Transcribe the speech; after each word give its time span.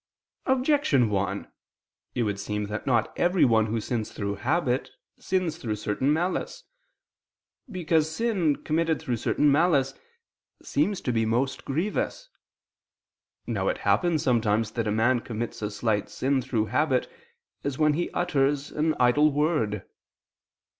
Objection 0.47 1.11
1: 1.11 1.47
It 2.15 2.23
would 2.23 2.39
seem 2.39 2.65
that 2.65 2.87
not 2.87 3.13
every 3.19 3.45
one 3.45 3.67
who 3.67 3.79
sins 3.79 4.11
through 4.11 4.33
habit, 4.33 4.89
sins 5.19 5.57
through 5.59 5.75
certain 5.75 6.11
malice. 6.11 6.63
Because 7.69 8.09
sin 8.09 8.63
committed 8.63 8.99
through 8.99 9.17
certain 9.17 9.51
malice, 9.51 9.93
seems 10.63 11.01
to 11.01 11.11
be 11.11 11.23
most 11.23 11.65
grievous. 11.65 12.29
Now 13.45 13.67
it 13.67 13.77
happens 13.85 14.23
sometimes 14.23 14.71
that 14.71 14.87
a 14.87 14.91
man 14.91 15.19
commits 15.19 15.61
a 15.61 15.69
slight 15.69 16.09
sin 16.09 16.41
through 16.41 16.65
habit, 16.65 17.07
as 17.63 17.77
when 17.77 17.93
he 17.93 18.09
utters 18.09 18.71
an 18.71 18.95
idle 18.99 19.31
word. 19.31 19.85